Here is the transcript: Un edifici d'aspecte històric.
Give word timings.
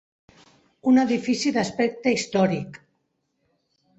Un 0.91 1.01
edifici 1.01 1.51
d'aspecte 1.59 2.15
històric. 2.15 2.83